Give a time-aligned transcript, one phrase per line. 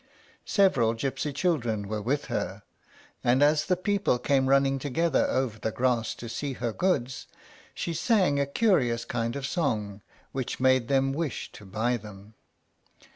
[0.47, 2.63] Several gypsy children were with her,
[3.23, 7.27] and as the people came running together over the grass to see her goods,
[7.75, 10.01] she sang a curious kind of song,
[10.31, 12.33] which made them wish to buy them.